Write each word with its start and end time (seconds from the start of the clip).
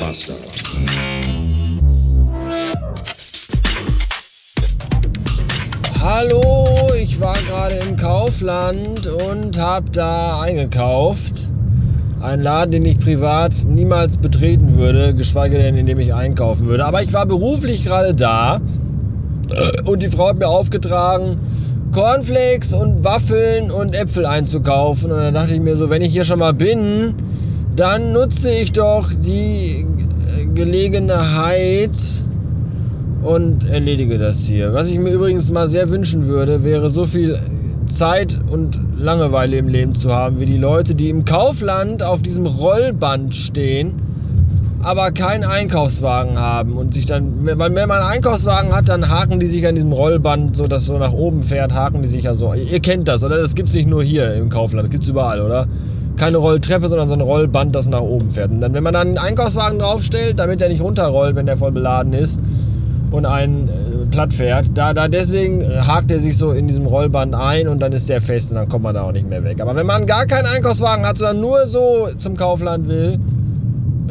Bastard. 0.00 0.38
Hallo, 6.00 6.66
ich 7.00 7.20
war 7.20 7.36
gerade 7.48 7.74
im 7.88 7.96
Kaufland 7.96 9.06
und 9.06 9.58
habe 9.58 9.90
da 9.90 10.40
eingekauft. 10.40 11.48
Ein 12.20 12.42
Laden, 12.42 12.70
den 12.72 12.84
ich 12.84 12.98
privat 12.98 13.54
niemals 13.66 14.16
betreten 14.16 14.76
würde, 14.76 15.14
geschweige 15.14 15.58
denn, 15.58 15.76
indem 15.76 15.98
ich 15.98 16.14
einkaufen 16.14 16.66
würde. 16.66 16.84
Aber 16.84 17.02
ich 17.02 17.12
war 17.12 17.26
beruflich 17.26 17.84
gerade 17.84 18.14
da 18.14 18.60
und 19.84 20.02
die 20.02 20.08
Frau 20.08 20.28
hat 20.28 20.38
mir 20.38 20.48
aufgetragen, 20.48 21.38
Cornflakes 21.92 22.72
und 22.72 23.04
Waffeln 23.04 23.70
und 23.70 23.94
Äpfel 23.94 24.26
einzukaufen. 24.26 25.10
Und 25.10 25.18
dann 25.18 25.34
dachte 25.34 25.54
ich 25.54 25.60
mir 25.60 25.76
so, 25.76 25.90
wenn 25.90 26.02
ich 26.02 26.12
hier 26.12 26.24
schon 26.24 26.38
mal 26.38 26.54
bin, 26.54 27.14
dann 27.76 28.12
nutze 28.12 28.50
ich 28.50 28.72
doch 28.72 29.10
die 29.12 29.86
Gelegenheit 30.46 31.96
und 33.22 33.68
erledige 33.68 34.18
das 34.18 34.46
hier. 34.46 34.72
Was 34.72 34.88
ich 34.90 34.98
mir 34.98 35.12
übrigens 35.12 35.50
mal 35.50 35.68
sehr 35.68 35.90
wünschen 35.90 36.28
würde, 36.28 36.64
wäre 36.64 36.90
so 36.90 37.04
viel 37.04 37.38
Zeit 37.86 38.38
und 38.50 38.80
Langeweile 38.98 39.56
im 39.56 39.68
Leben 39.68 39.94
zu 39.94 40.12
haben, 40.12 40.40
wie 40.40 40.46
die 40.46 40.56
Leute, 40.56 40.94
die 40.94 41.08
im 41.08 41.24
Kaufland 41.24 42.02
auf 42.02 42.22
diesem 42.22 42.46
Rollband 42.46 43.34
stehen, 43.34 43.94
aber 44.82 45.10
keinen 45.10 45.44
Einkaufswagen 45.44 46.38
haben 46.38 46.72
und 46.76 46.94
sich 46.94 47.06
dann, 47.06 47.44
weil 47.44 47.74
wenn 47.74 47.88
man 47.88 47.98
einen 47.98 48.10
Einkaufswagen 48.10 48.74
hat, 48.74 48.88
dann 48.88 49.08
haken 49.08 49.40
die 49.40 49.46
sich 49.46 49.66
an 49.66 49.74
diesem 49.74 49.92
Rollband, 49.92 50.56
so 50.56 50.66
dass 50.66 50.86
so 50.86 50.98
nach 50.98 51.12
oben 51.12 51.42
fährt, 51.42 51.74
haken 51.74 52.02
die 52.02 52.08
sich 52.08 52.24
ja 52.24 52.34
so. 52.34 52.54
Ihr 52.54 52.80
kennt 52.80 53.08
das, 53.08 53.24
oder? 53.24 53.38
Das 53.38 53.54
gibt 53.54 53.68
es 53.68 53.74
nicht 53.74 53.88
nur 53.88 54.02
hier 54.02 54.34
im 54.34 54.48
Kaufland, 54.48 54.84
das 54.84 54.90
gibt 54.90 55.02
es 55.02 55.08
überall, 55.08 55.40
oder? 55.40 55.66
Keine 56.18 56.38
Rolltreppe, 56.38 56.88
sondern 56.88 57.08
so 57.08 57.14
ein 57.14 57.20
Rollband, 57.20 57.74
das 57.74 57.88
nach 57.88 58.00
oben 58.00 58.30
fährt. 58.30 58.50
Und 58.50 58.60
dann, 58.60 58.74
wenn 58.74 58.82
man 58.82 58.94
dann 58.94 59.08
einen 59.08 59.18
Einkaufswagen 59.18 59.78
draufstellt, 59.78 60.38
damit 60.38 60.60
der 60.60 60.68
nicht 60.68 60.82
runterrollt, 60.82 61.36
wenn 61.36 61.46
der 61.46 61.56
voll 61.56 61.72
beladen 61.72 62.12
ist 62.12 62.40
und 63.10 63.24
einen 63.24 63.68
äh, 63.68 64.06
platt 64.10 64.32
fährt, 64.32 64.66
da, 64.74 64.92
da 64.92 65.08
deswegen 65.08 65.64
hakt 65.86 66.10
er 66.10 66.18
sich 66.18 66.36
so 66.36 66.50
in 66.50 66.66
diesem 66.66 66.86
Rollband 66.86 67.34
ein 67.34 67.68
und 67.68 67.80
dann 67.80 67.92
ist 67.92 68.08
der 68.08 68.20
fest 68.20 68.50
und 68.50 68.56
dann 68.56 68.68
kommt 68.68 68.82
man 68.84 68.94
da 68.94 69.02
auch 69.02 69.12
nicht 69.12 69.28
mehr 69.28 69.44
weg. 69.44 69.60
Aber 69.60 69.76
wenn 69.76 69.86
man 69.86 70.06
gar 70.06 70.26
keinen 70.26 70.46
Einkaufswagen 70.46 71.06
hat, 71.06 71.18
sondern 71.18 71.40
nur 71.40 71.66
so 71.66 72.08
zum 72.16 72.36
Kaufland 72.36 72.88
will, 72.88 73.18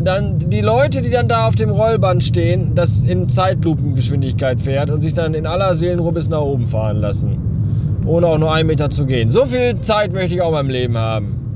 dann 0.03 0.40
die 0.40 0.62
Leute, 0.62 1.02
die 1.02 1.09
dann 1.09 1.28
da 1.28 1.48
auf 1.48 1.56
dem 1.56 1.70
Rollband 1.70 2.24
stehen, 2.24 2.74
das 2.76 3.02
in 3.02 3.28
Zeitlupengeschwindigkeit 3.28 4.59
fährt 4.59 4.90
und 4.90 5.02
sich 5.02 5.14
dann 5.14 5.34
in 5.34 5.46
aller 5.46 5.76
Seelenruhe 5.76 6.12
bis 6.14 6.30
nach 6.30 6.42
oben 6.42 6.68
fahren 6.68 6.98
lassen. 6.98 7.38
Ohne 8.06 8.28
auch 8.28 8.38
nur 8.38 8.53
einen 8.53 8.68
Meter 8.68 8.90
zu 8.90 9.06
gehen. 9.06 9.30
So 9.30 9.46
viel 9.46 9.81
Zeit 9.81 10.14
möchte 10.14 10.34
ich 10.36 10.42
auch 10.42 10.52
meinem 10.52 10.70
Leben 10.70 10.98
haben. 10.98 11.47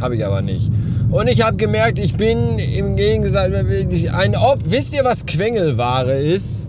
Habe 0.00 0.16
ich 0.16 0.24
aber 0.24 0.42
nicht. 0.42 0.70
Und 1.10 1.28
ich 1.28 1.44
habe 1.44 1.56
gemerkt, 1.56 1.98
ich 1.98 2.16
bin 2.16 2.58
im 2.58 2.96
Gegensatz 2.96 3.50
ein 4.12 4.36
Ob. 4.36 4.58
Wisst 4.64 4.94
ihr, 4.94 5.04
was 5.04 5.26
Quengelware 5.26 6.18
ist? 6.18 6.68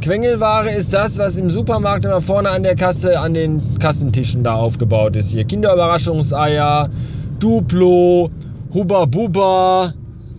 Quengelware 0.00 0.70
ist 0.70 0.92
das, 0.92 1.18
was 1.18 1.36
im 1.36 1.50
Supermarkt 1.50 2.04
immer 2.06 2.20
vorne 2.20 2.50
an 2.50 2.62
der 2.62 2.76
Kasse, 2.76 3.18
an 3.18 3.34
den 3.34 3.78
Kassentischen 3.80 4.44
da 4.44 4.54
aufgebaut 4.54 5.16
ist. 5.16 5.32
Hier 5.32 5.44
Kinderüberraschungseier, 5.44 6.88
Duplo, 7.40 8.30
Huba 8.72 9.04
Buba, 9.06 9.92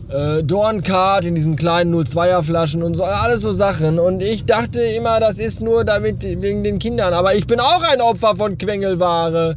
äh, 0.10 0.44
Dornkart 0.44 1.26
in 1.26 1.36
diesen 1.36 1.58
kleinen 1.58 1.94
02er 1.94 2.44
Flaschen 2.44 2.82
und 2.82 2.96
so, 2.96 3.04
alles 3.04 3.42
so 3.42 3.52
Sachen. 3.52 4.00
Und 4.00 4.24
ich 4.24 4.46
dachte 4.46 4.80
immer, 4.80 5.20
das 5.20 5.38
ist 5.38 5.62
nur 5.62 5.84
damit 5.84 6.24
wegen 6.24 6.64
den 6.64 6.80
Kindern. 6.80 7.14
Aber 7.14 7.36
ich 7.36 7.46
bin 7.46 7.60
auch 7.60 7.84
ein 7.92 8.00
Opfer 8.00 8.36
von 8.36 8.58
Quengelware. 8.58 9.56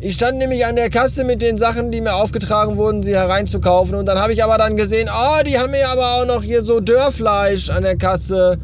Ich 0.00 0.14
stand 0.14 0.38
nämlich 0.38 0.64
an 0.64 0.76
der 0.76 0.90
Kasse 0.90 1.24
mit 1.24 1.42
den 1.42 1.58
Sachen, 1.58 1.90
die 1.90 2.00
mir 2.00 2.14
aufgetragen 2.14 2.76
wurden, 2.76 3.02
sie 3.02 3.16
hereinzukaufen. 3.16 3.96
Und 3.96 4.06
dann 4.06 4.18
habe 4.18 4.32
ich 4.32 4.44
aber 4.44 4.56
dann 4.56 4.76
gesehen, 4.76 5.08
oh, 5.12 5.42
die 5.44 5.58
haben 5.58 5.72
mir 5.72 5.88
aber 5.88 6.14
auch 6.14 6.24
noch 6.24 6.44
hier 6.44 6.62
so 6.62 6.78
Dörrfleisch 6.78 7.68
an 7.70 7.82
der 7.82 7.96
Kasse. 7.96 8.58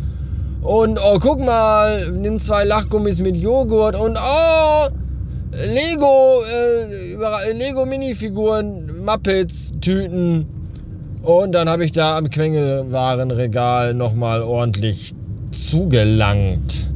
Und 0.63 1.01
oh, 1.03 1.19
guck 1.21 1.41
mal, 1.41 2.09
nimm 2.13 2.39
zwei 2.39 2.63
Lachgummis 2.63 3.19
mit 3.19 3.37
Joghurt. 3.37 3.97
Und 3.97 4.17
oh, 4.17 4.89
Lego, 5.73 6.43
äh, 6.45 7.53
Lego 7.53 7.85
Minifiguren, 7.85 9.05
Muppets, 9.05 9.73
Tüten. 9.81 10.47
Und 11.23 11.53
dann 11.53 11.69
habe 11.69 11.85
ich 11.85 11.91
da 11.91 12.17
am 12.17 12.31
Quengelwarenregal 12.31 13.93
nochmal 13.93 14.43
ordentlich 14.43 15.15
zugelangt. 15.51 16.93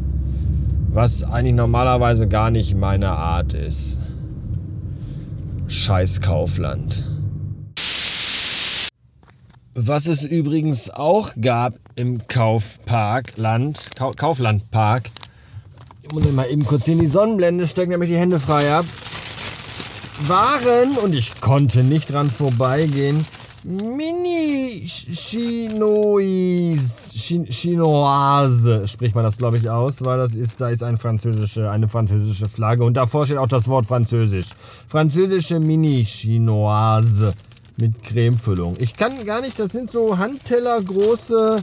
Was 0.92 1.24
eigentlich 1.24 1.54
normalerweise 1.54 2.28
gar 2.28 2.52
nicht 2.52 2.76
meine 2.76 3.08
Art 3.08 3.52
ist. 3.52 3.98
Scheiß 5.70 6.22
Kaufland. 6.22 7.04
Was 9.74 10.06
es 10.06 10.24
übrigens 10.24 10.88
auch 10.88 11.32
gab 11.38 11.74
im 11.94 12.26
Kaufparkland, 12.26 13.90
Kau 13.94 14.12
Kauflandpark, 14.12 15.10
ich 16.02 16.10
muss 16.10 16.24
mal 16.32 16.50
eben 16.50 16.64
kurz 16.64 16.86
hier 16.86 16.94
in 16.94 17.00
die 17.00 17.06
Sonnenblende 17.06 17.66
stecken, 17.66 17.90
damit 17.92 18.08
ich 18.08 18.14
die 18.14 18.20
Hände 18.20 18.40
frei 18.40 18.70
habe, 18.70 18.88
waren, 20.26 20.96
und 21.04 21.14
ich 21.14 21.38
konnte 21.42 21.84
nicht 21.84 22.14
dran 22.14 22.30
vorbeigehen, 22.30 23.26
Mini-Chinois, 23.64 25.08
Chinoise 27.50 28.86
spricht 28.86 29.14
man 29.14 29.24
das, 29.24 29.38
glaube 29.38 29.56
ich, 29.58 29.68
aus, 29.68 30.04
weil 30.04 30.18
das 30.18 30.34
ist, 30.34 30.60
da 30.60 30.68
ist 30.68 30.82
eine 30.82 30.96
französische, 30.96 31.70
eine 31.70 31.88
französische 31.88 32.48
Flagge 32.48 32.84
und 32.84 32.94
davor 32.94 33.26
steht 33.26 33.38
auch 33.38 33.48
das 33.48 33.68
Wort 33.68 33.86
Französisch. 33.86 34.46
Französische 34.86 35.58
Mini-Chinoise 35.60 37.32
mit 37.76 38.02
Cremefüllung. 38.02 38.76
Ich 38.78 38.94
kann 38.94 39.24
gar 39.24 39.40
nicht, 39.40 39.58
das 39.58 39.72
sind 39.72 39.90
so 39.90 40.18
handtellergroße, 40.18 41.62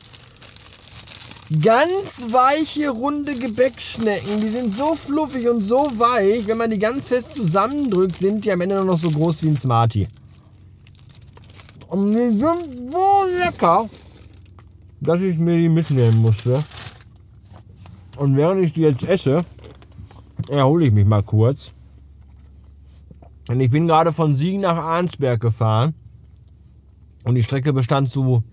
ganz 1.62 2.26
weiche, 2.32 2.90
runde 2.90 3.36
Gebäckschnecken. 3.36 4.42
Die 4.42 4.48
sind 4.48 4.74
so 4.74 4.96
fluffig 4.96 5.48
und 5.50 5.62
so 5.62 5.88
weich, 5.98 6.48
wenn 6.48 6.58
man 6.58 6.72
die 6.72 6.80
ganz 6.80 7.10
fest 7.10 7.34
zusammendrückt, 7.34 8.16
sind 8.18 8.46
die 8.46 8.52
am 8.52 8.62
Ende 8.62 8.76
nur 8.76 8.86
noch 8.86 9.00
so 9.00 9.10
groß 9.10 9.44
wie 9.44 9.50
ein 9.50 9.58
Smartie. 9.58 10.08
Und 11.96 12.12
die 12.12 12.38
sind 12.38 12.92
so 12.92 13.26
lecker, 13.40 13.90
dass 15.00 15.22
ich 15.22 15.38
mir 15.38 15.56
die 15.56 15.70
mitnehmen 15.70 16.18
musste. 16.22 16.62
Und 18.18 18.36
während 18.36 18.66
ich 18.66 18.74
die 18.74 18.82
jetzt 18.82 19.08
esse, 19.08 19.46
erhole 20.50 20.88
ich 20.88 20.92
mich 20.92 21.06
mal 21.06 21.24
kurz. 21.24 21.72
Und 23.48 23.62
ich 23.62 23.72
bin 23.72 23.88
gerade 23.88 24.12
von 24.12 24.36
Siegen 24.36 24.60
nach 24.60 24.78
Arnsberg 24.78 25.40
gefahren. 25.40 25.94
Und 27.24 27.36
die 27.36 27.44
Strecke 27.44 27.72
bestand 27.72 28.10
zu 28.10 28.44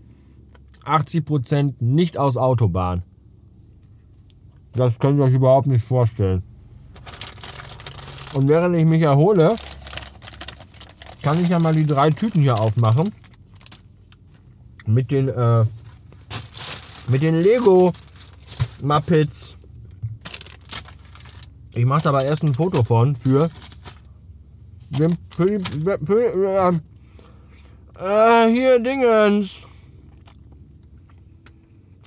80% 0.84 1.74
nicht 1.80 2.19
aus 2.19 2.36
Autobahn. 2.36 3.03
Das 4.74 5.00
könnt 5.00 5.19
ihr 5.19 5.24
euch 5.24 5.34
überhaupt 5.34 5.66
nicht 5.66 5.84
vorstellen. 5.84 6.44
Und 8.34 8.48
während 8.48 8.76
ich 8.76 8.86
mich 8.86 9.03
erhole, 9.03 9.56
kann 11.22 11.42
ich 11.42 11.48
ja 11.48 11.59
mal 11.59 11.74
die 11.74 11.88
drei 11.88 12.10
Tüten 12.10 12.41
hier 12.41 12.60
aufmachen 12.60 13.12
mit 14.87 15.10
den 15.10 15.28
äh, 15.28 15.65
mit 17.09 17.22
den 17.22 17.43
Lego 17.43 17.93
Muppets. 18.82 19.56
Ich 21.75 21.84
mache 21.84 22.09
aber 22.09 22.25
erst 22.25 22.43
ein 22.43 22.54
Foto 22.54 22.82
von 22.82 23.16
für 23.16 23.50
den 24.91 25.16
für 25.37 25.60
für, 26.04 26.21
äh, 26.21 26.72
äh, 27.98 28.53
hier 28.53 28.78
Dingens 28.82 29.66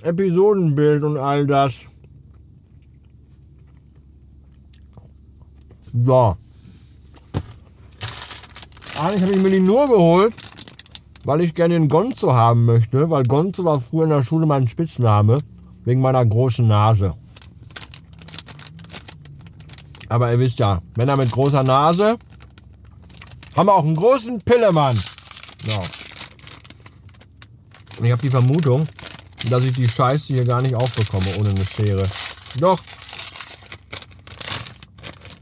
Episodenbild 0.02 1.02
und 1.02 1.16
all 1.16 1.46
das. 1.46 1.86
So. 5.92 6.36
Eigentlich 9.00 9.22
habe 9.22 9.32
ich 9.32 9.42
mir 9.42 9.50
die 9.50 9.60
nur 9.60 9.88
geholt, 9.88 10.34
weil 11.26 11.40
ich 11.40 11.54
gerne 11.54 11.74
den 11.74 11.88
Gonzo 11.88 12.34
haben 12.34 12.64
möchte, 12.64 13.10
weil 13.10 13.24
Gonzo 13.24 13.64
war 13.64 13.80
früher 13.80 14.04
in 14.04 14.10
der 14.10 14.22
Schule 14.22 14.46
mein 14.46 14.68
Spitzname, 14.68 15.40
wegen 15.84 16.00
meiner 16.00 16.24
großen 16.24 16.66
Nase. 16.66 17.14
Aber 20.08 20.30
ihr 20.30 20.38
wisst 20.38 20.60
ja, 20.60 20.80
Männer 20.96 21.16
mit 21.16 21.32
großer 21.32 21.64
Nase 21.64 22.16
haben 23.56 23.68
auch 23.68 23.84
einen 23.84 23.96
großen 23.96 24.40
Pillemann. 24.42 24.96
Ja. 25.64 25.82
Ich 28.04 28.12
habe 28.12 28.22
die 28.22 28.28
Vermutung, 28.28 28.86
dass 29.50 29.64
ich 29.64 29.72
die 29.72 29.88
Scheiße 29.88 30.32
hier 30.32 30.44
gar 30.44 30.62
nicht 30.62 30.76
aufbekomme 30.76 31.26
ohne 31.40 31.50
eine 31.50 31.64
Schere. 31.64 32.06
Doch. 32.60 32.78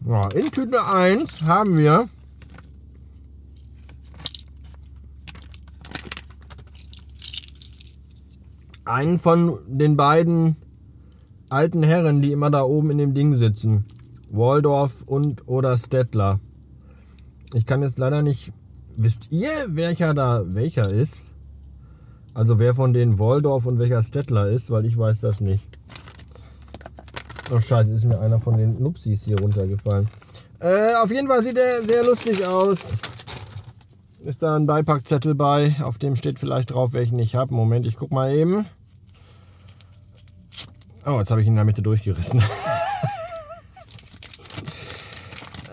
Ja, 0.09 0.29
in 0.31 0.51
Tüte 0.51 0.83
1 0.83 1.43
haben 1.47 1.77
wir 1.77 2.09
einen 8.85 9.19
von 9.19 9.59
den 9.67 9.97
beiden 9.97 10.57
alten 11.51 11.83
Herren, 11.83 12.23
die 12.23 12.33
immer 12.33 12.51
da 12.51 12.63
oben 12.63 12.91
in 12.91 12.99
dem 12.99 13.15
Ding 13.15 13.35
sitzen. 13.35 13.85
Waldorf 14.31 15.03
und 15.07 15.47
oder 15.47 15.79
Stettler. 15.79 16.41
Ich 17.53 17.67
kann 17.67 17.83
jetzt 17.83 17.99
leider 17.99 18.23
nicht. 18.23 18.53
Wisst 18.97 19.31
ihr, 19.31 19.51
welcher 19.69 20.15
da 20.15 20.45
welcher 20.47 20.93
ist? 20.93 21.29
Also 22.33 22.59
wer 22.59 22.75
von 22.75 22.93
denen 22.93 23.19
Waldorf 23.19 23.67
und 23.67 23.79
welcher 23.79 24.03
Stettler 24.03 24.49
ist, 24.49 24.71
weil 24.71 24.85
ich 24.85 24.99
weiß 24.99 25.21
das 25.21 25.41
nicht. 25.41 25.67
Oh 27.53 27.61
scheiße, 27.61 27.93
ist 27.93 28.05
mir 28.05 28.21
einer 28.21 28.41
von 28.41 28.57
den 28.57 28.83
Nupsis 28.83 29.25
hier 29.25 29.39
runtergefallen. 29.39 30.09
Äh, 30.59 30.95
auf 31.03 31.11
jeden 31.11 31.29
Fall 31.29 31.43
sieht 31.43 31.59
er 31.59 31.83
sehr 31.83 32.05
lustig 32.05 32.47
aus. 32.49 32.95
Ist 34.25 34.43
da 34.43 34.56
ein 34.56 34.65
Beipackzettel 34.65 35.35
bei, 35.35 35.76
auf 35.82 35.99
dem 35.99 36.17
steht 36.17 36.38
vielleicht 36.38 36.71
drauf, 36.71 36.94
welchen 36.94 37.19
ich 37.19 37.35
habe. 37.35 37.53
Moment, 37.53 37.85
ich 37.85 37.97
guck 37.97 38.11
mal 38.11 38.35
eben. 38.35 38.65
Oh, 41.05 41.19
jetzt 41.19 41.31
habe 41.31 41.43
ich 41.43 41.47
ihn 41.47 41.53
in 41.53 41.56
der 41.56 41.67
Mitte 41.67 41.82
durchgerissen. 41.82 42.41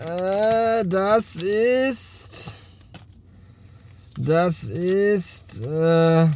äh, 0.06 0.84
das 0.84 1.36
ist. 1.36 2.82
Das 4.18 4.64
ist. 4.64 5.62
Äh, 5.62 6.26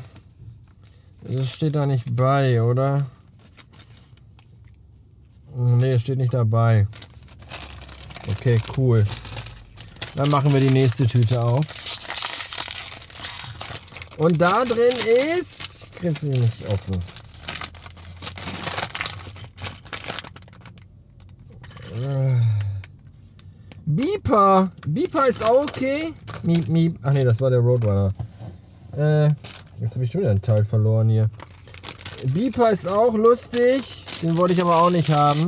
das 1.23 1.51
steht 1.51 1.77
da 1.77 1.85
nicht 1.85 2.17
bei, 2.17 2.63
oder? 2.63 3.05
Ne, 5.55 5.99
steht 5.99 6.17
nicht 6.17 6.33
dabei. 6.33 6.87
Okay, 8.27 8.59
cool. 8.79 9.05
Dann 10.15 10.31
machen 10.31 10.55
wir 10.55 10.61
die 10.61 10.73
nächste 10.73 11.07
Tüte 11.07 11.45
auf. 11.45 11.76
Und 14.19 14.41
da 14.41 14.65
drin 14.65 14.95
ist. 15.39 15.85
Ich 15.85 15.93
krieg 15.93 16.19
sie 16.19 16.29
nicht 16.29 16.67
offen. 16.69 16.95
Äh, 22.03 22.41
Beeper. 23.85 24.71
Beeper 24.87 25.27
ist 25.27 25.43
auch 25.43 25.63
okay. 25.63 26.13
Miep, 26.43 26.69
miep. 26.69 26.99
Ach 27.03 27.13
nee, 27.13 27.25
das 27.25 27.41
war 27.41 27.51
der 27.51 27.61
Roadrunner. 27.61 28.13
Äh, 28.97 29.27
jetzt 29.81 29.95
habe 29.95 30.05
ich 30.05 30.11
schon 30.11 30.23
wieder 30.23 30.31
einen 30.31 30.43
Teil 30.43 30.65
verloren 30.65 31.09
hier. 31.09 31.29
Beeper 32.33 32.71
ist 32.71 32.89
auch 32.89 33.15
lustig. 33.15 33.83
Den 34.23 34.37
wollte 34.39 34.55
ich 34.55 34.63
aber 34.63 34.83
auch 34.83 34.91
nicht 34.91 35.11
haben. 35.11 35.45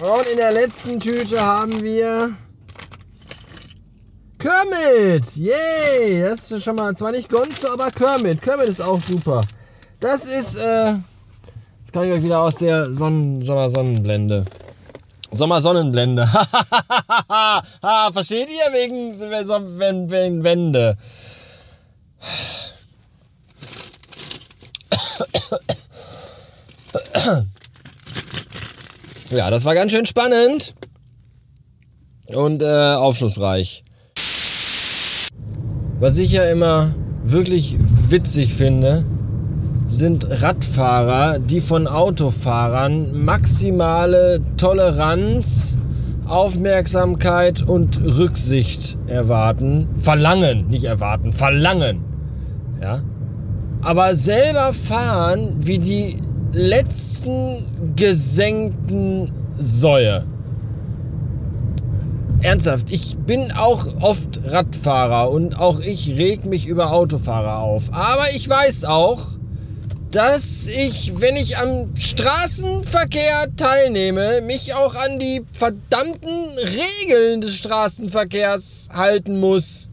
Und 0.00 0.26
in 0.30 0.36
der 0.36 0.52
letzten 0.52 1.00
Tüte 1.00 1.40
haben 1.40 1.80
wir 1.82 2.32
Kermit. 4.42 5.36
Yay! 5.36 6.20
Das 6.20 6.50
ist 6.50 6.64
schon 6.64 6.74
mal 6.74 6.96
zwar 6.96 7.12
nicht 7.12 7.28
Gonzo, 7.28 7.72
aber 7.72 7.92
Kermit. 7.92 8.42
Kermit 8.42 8.66
ist 8.66 8.82
auch 8.82 9.00
super. 9.00 9.42
Das 10.00 10.24
ist, 10.24 10.56
äh, 10.56 10.94
das 11.82 11.92
kann 11.92 12.04
ich 12.04 12.12
euch 12.12 12.24
wieder 12.24 12.40
aus 12.40 12.56
der 12.56 12.92
Sonnen 12.92 13.40
Sommersonnenblende. 13.40 14.44
Sommersonnenblende. 15.30 16.26
Versteht 18.12 18.48
ihr? 18.48 18.72
Wegen 18.72 19.16
wenn, 19.78 20.10
wenn, 20.10 20.42
Wände. 20.42 20.98
Ja, 29.30 29.50
das 29.50 29.64
war 29.64 29.74
ganz 29.74 29.92
schön 29.92 30.04
spannend 30.04 30.74
und 32.26 32.60
äh, 32.62 32.94
aufschlussreich. 32.94 33.82
Was 36.02 36.18
ich 36.18 36.32
ja 36.32 36.42
immer 36.46 36.90
wirklich 37.22 37.78
witzig 38.08 38.54
finde, 38.54 39.04
sind 39.86 40.26
Radfahrer, 40.42 41.38
die 41.38 41.60
von 41.60 41.86
Autofahrern 41.86 43.24
maximale 43.24 44.40
Toleranz, 44.56 45.78
Aufmerksamkeit 46.26 47.62
und 47.62 48.00
Rücksicht 48.04 48.98
erwarten. 49.06 49.90
Verlangen, 49.98 50.66
nicht 50.70 50.82
erwarten, 50.82 51.32
verlangen. 51.32 52.00
Ja? 52.80 53.00
Aber 53.82 54.16
selber 54.16 54.72
fahren 54.72 55.54
wie 55.60 55.78
die 55.78 56.20
letzten 56.50 57.94
gesenkten 57.94 59.30
Säue. 59.56 60.24
Ernsthaft, 62.42 62.90
ich 62.90 63.16
bin 63.18 63.52
auch 63.52 63.86
oft 64.00 64.40
Radfahrer 64.44 65.30
und 65.30 65.56
auch 65.56 65.78
ich 65.78 66.08
reg 66.08 66.44
mich 66.44 66.66
über 66.66 66.92
Autofahrer 66.92 67.60
auf. 67.60 67.92
Aber 67.92 68.24
ich 68.34 68.48
weiß 68.48 68.84
auch, 68.84 69.28
dass 70.10 70.66
ich, 70.66 71.20
wenn 71.20 71.36
ich 71.36 71.58
am 71.58 71.96
Straßenverkehr 71.96 73.46
teilnehme, 73.56 74.40
mich 74.40 74.74
auch 74.74 74.96
an 74.96 75.20
die 75.20 75.44
verdammten 75.52 76.48
Regeln 76.58 77.42
des 77.42 77.54
Straßenverkehrs 77.54 78.88
halten 78.92 79.38
muss. 79.38 79.88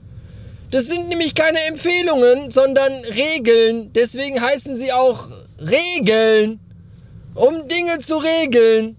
Das 0.72 0.88
sind 0.88 1.07
nämlich 1.07 1.36
keine 1.36 1.60
Empfehlungen, 1.68 2.50
sondern 2.50 2.92
Regeln. 3.16 3.94
Deswegen 3.94 4.42
heißen 4.42 4.75
sie 4.75 4.92
auch 4.92 5.28
Regeln. 5.60 6.60
Um 7.36 7.68
Dinge 7.68 8.00
zu 8.00 8.18
regeln, 8.18 8.98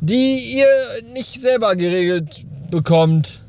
die 0.00 0.56
ihr 0.56 1.12
nicht 1.14 1.40
selber 1.40 1.76
geregelt 1.76 2.44
bekommt. 2.74 3.40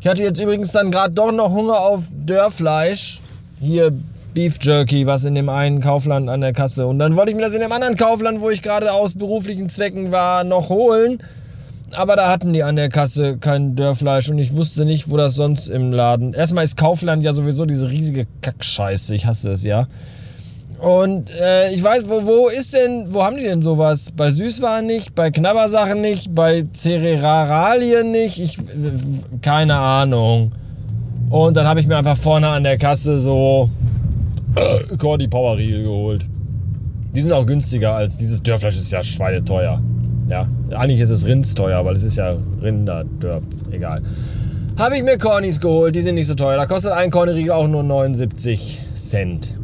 Ich 0.00 0.06
hatte 0.06 0.22
jetzt 0.22 0.40
übrigens 0.40 0.72
dann 0.72 0.90
gerade 0.90 1.12
doch 1.14 1.32
noch 1.32 1.50
Hunger 1.50 1.78
auf 1.78 2.04
Dörrfleisch. 2.12 3.20
Hier 3.60 3.92
Beef 4.34 4.56
Jerky, 4.60 5.06
was 5.06 5.24
in 5.24 5.34
dem 5.34 5.48
einen 5.48 5.80
Kaufland 5.80 6.28
an 6.28 6.40
der 6.40 6.52
Kasse. 6.52 6.86
Und 6.86 6.98
dann 6.98 7.16
wollte 7.16 7.30
ich 7.30 7.36
mir 7.36 7.42
das 7.42 7.54
in 7.54 7.60
dem 7.60 7.70
anderen 7.70 7.96
Kaufland, 7.96 8.40
wo 8.40 8.50
ich 8.50 8.62
gerade 8.62 8.92
aus 8.92 9.14
beruflichen 9.14 9.68
Zwecken 9.68 10.10
war, 10.10 10.44
noch 10.44 10.70
holen. 10.70 11.18
Aber 11.94 12.16
da 12.16 12.30
hatten 12.30 12.52
die 12.52 12.62
an 12.62 12.76
der 12.76 12.88
Kasse 12.88 13.36
kein 13.36 13.76
Dörrfleisch 13.76 14.30
und 14.30 14.38
ich 14.38 14.56
wusste 14.56 14.84
nicht, 14.84 15.10
wo 15.10 15.16
das 15.16 15.34
sonst 15.34 15.68
im 15.68 15.92
Laden. 15.92 16.32
Erstmal 16.32 16.64
ist 16.64 16.76
Kaufland 16.76 17.22
ja 17.22 17.34
sowieso 17.34 17.66
diese 17.66 17.90
riesige 17.90 18.26
Kackscheiße. 18.40 19.14
Ich 19.14 19.26
hasse 19.26 19.52
es, 19.52 19.64
ja. 19.64 19.86
Und 20.82 21.30
äh, 21.30 21.70
ich 21.72 21.84
weiß, 21.84 22.08
wo, 22.08 22.26
wo 22.26 22.48
ist 22.48 22.74
denn, 22.74 23.06
wo 23.14 23.22
haben 23.22 23.36
die 23.36 23.44
denn 23.44 23.62
sowas? 23.62 24.10
Bei 24.16 24.32
Süßwaren 24.32 24.84
nicht, 24.84 25.14
bei 25.14 25.30
Knabbersachen 25.30 26.00
nicht, 26.00 26.34
bei 26.34 26.64
Cerealien 26.72 28.10
nicht, 28.10 28.40
ich, 28.40 28.58
keine 29.42 29.76
Ahnung. 29.76 30.50
Und 31.30 31.56
dann 31.56 31.68
habe 31.68 31.78
ich 31.78 31.86
mir 31.86 31.96
einfach 31.96 32.16
vorne 32.16 32.48
an 32.48 32.64
der 32.64 32.78
Kasse 32.78 33.20
so 33.20 33.70
äh, 34.56 34.96
Cordy 34.96 35.28
Power 35.28 35.56
Riegel 35.56 35.84
geholt. 35.84 36.26
Die 37.14 37.20
sind 37.20 37.30
auch 37.30 37.46
günstiger 37.46 37.94
als 37.94 38.16
dieses 38.16 38.42
Dörrfleisch 38.42 38.76
ist 38.76 38.90
ja 38.90 39.04
schweineteuer. 39.04 39.80
Ja, 40.28 40.48
eigentlich 40.70 40.98
ist 40.98 41.10
es 41.10 41.24
rindsteuer, 41.24 41.84
weil 41.84 41.94
es 41.94 42.02
ist 42.02 42.16
ja 42.16 42.34
Rinderdörp, 42.60 43.44
egal. 43.70 44.02
Habe 44.76 44.96
ich 44.96 45.04
mir 45.04 45.16
Cornys 45.16 45.60
geholt, 45.60 45.94
die 45.94 46.02
sind 46.02 46.16
nicht 46.16 46.26
so 46.26 46.34
teuer. 46.34 46.56
Da 46.56 46.66
kostet 46.66 46.90
ein 46.90 47.12
Corny-Riegel 47.12 47.52
auch 47.52 47.68
nur 47.68 47.84
79 47.84 48.80
Cent. 48.96 49.54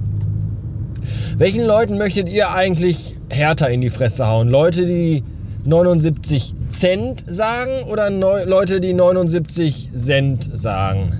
Welchen 1.39 1.65
Leuten 1.65 1.99
möchtet 1.99 2.29
ihr 2.29 2.51
eigentlich 2.51 3.15
härter 3.31 3.71
in 3.71 3.81
die 3.81 3.91
Fresse 3.91 4.27
hauen? 4.27 4.49
Leute, 4.49 4.87
die 4.87 5.23
79 5.67 6.53
Cent 6.73 7.25
sagen 7.29 7.85
oder 7.89 8.11
Leute, 8.11 8.81
die 8.81 8.93
79 8.93 9.91
Cent 9.95 10.51
sagen? 10.53 11.13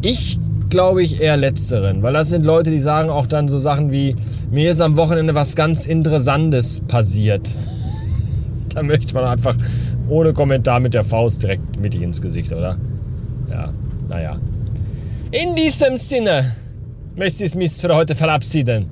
Ich 0.00 0.38
glaube 0.70 1.02
ich 1.02 1.20
eher 1.20 1.36
letzteren, 1.36 2.04
weil 2.04 2.12
das 2.12 2.28
sind 2.28 2.46
Leute, 2.46 2.70
die 2.70 2.78
sagen 2.78 3.10
auch 3.10 3.26
dann 3.26 3.48
so 3.48 3.58
Sachen 3.58 3.90
wie, 3.90 4.14
mir 4.52 4.70
ist 4.70 4.80
am 4.80 4.96
Wochenende 4.96 5.34
was 5.34 5.56
ganz 5.56 5.86
Interessantes 5.86 6.82
passiert. 6.86 7.52
da 8.74 8.84
möchte 8.84 9.12
man 9.12 9.24
einfach 9.24 9.56
ohne 10.08 10.34
Kommentar 10.34 10.78
mit 10.78 10.94
der 10.94 11.02
Faust 11.02 11.42
direkt 11.42 11.80
mittig 11.80 12.02
ins 12.02 12.22
Gesicht, 12.22 12.52
oder? 12.52 12.78
Ja, 13.50 13.72
naja. 14.08 14.38
In 15.32 15.56
diesem 15.56 15.96
Sinne 15.96 16.54
möchte 17.16 17.44
ich 17.44 17.56
mich 17.56 17.72
für 17.72 17.92
heute 17.92 18.14
verabschieden. 18.14 18.86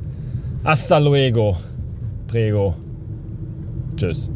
Hasta 0.65 0.99
luego. 0.99 1.59
Prego. 2.27 2.75
Tschüss. 3.95 4.31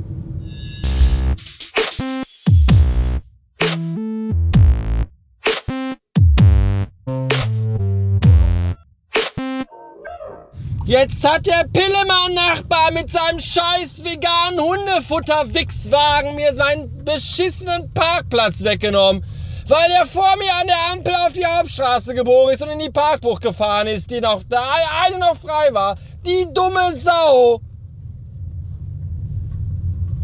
Jetzt 10.85 11.27
hat 11.27 11.47
der 11.47 11.65
Pillemann-Nachbar 11.73 12.93
mit 12.93 13.11
seinem 13.11 13.41
scheiß 13.41 14.05
veganen 14.05 14.61
Hundefutter-Wichswagen 14.61 16.35
mir 16.35 16.53
meinen 16.55 17.05
beschissenen 17.05 17.91
Parkplatz 17.95 18.63
weggenommen 18.65 19.25
weil 19.69 19.89
der 19.91 20.07
vor 20.07 20.35
mir 20.39 20.55
an 20.61 20.67
der 20.67 20.93
Ampel 20.93 21.15
auf 21.27 21.33
die 21.33 21.45
Hauptstraße 21.45 22.15
gebogen 22.15 22.55
ist 22.55 22.63
und 22.63 22.71
in 22.71 22.79
die 22.79 22.91
Parkbucht 22.91 23.43
gefahren 23.43 23.87
ist, 23.87 24.11
die 24.11 24.21
noch, 24.21 24.43
da 24.49 24.65
eine 25.05 25.19
noch 25.19 25.37
frei 25.37 25.69
war. 25.73 25.95
Die 26.27 26.47
dumme 26.53 26.93
Sau. 26.93 27.61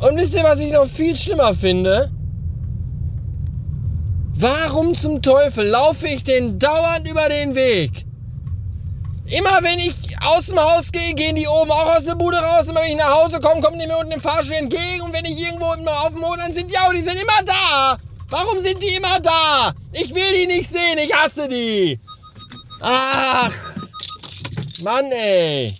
Und 0.00 0.16
wisst 0.16 0.34
ihr, 0.34 0.44
was 0.44 0.60
ich 0.60 0.72
noch 0.72 0.86
viel 0.86 1.16
schlimmer 1.16 1.54
finde? 1.54 2.10
Warum 4.36 4.94
zum 4.94 5.22
Teufel 5.22 5.66
laufe 5.66 6.06
ich 6.08 6.24
denn 6.24 6.58
dauernd 6.58 7.08
über 7.08 7.28
den 7.28 7.54
Weg? 7.54 8.04
Immer 9.26 9.62
wenn 9.62 9.78
ich 9.78 9.94
aus 10.22 10.46
dem 10.46 10.58
Haus 10.58 10.92
gehe, 10.92 11.14
gehen 11.14 11.36
die 11.36 11.46
oben 11.46 11.70
auch 11.70 11.96
aus 11.96 12.04
der 12.04 12.16
Bude 12.16 12.36
raus. 12.36 12.68
Immer 12.68 12.80
wenn 12.80 12.90
ich 12.90 12.96
nach 12.96 13.14
Hause 13.14 13.40
komme, 13.40 13.62
kommen 13.62 13.78
die 13.78 13.86
mir 13.86 13.96
unten 13.96 14.12
im 14.12 14.20
Fahrstuhl 14.20 14.56
entgegen. 14.56 15.02
Und 15.02 15.12
wenn 15.14 15.24
ich 15.24 15.40
irgendwo 15.40 15.66
auf 15.66 15.76
dem 15.76 16.20
Boden, 16.20 16.40
dann 16.40 16.52
sind 16.52 16.70
die 16.70 16.78
auch, 16.78 16.92
die 16.92 17.00
sind 17.00 17.14
immer 17.14 17.42
da. 17.46 17.96
Warum 18.28 18.58
sind 18.58 18.82
die 18.82 18.94
immer 18.94 19.20
da? 19.20 19.72
Ich 19.92 20.14
will 20.14 20.32
die 20.34 20.46
nicht 20.46 20.68
sehen, 20.68 20.98
ich 20.98 21.14
hasse 21.14 21.48
die. 21.48 21.98
Ach, 22.80 23.50
Mann 24.82 25.10
ey. 25.12 25.74